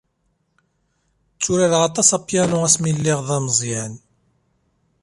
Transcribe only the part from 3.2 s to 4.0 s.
d ameẓẓyan.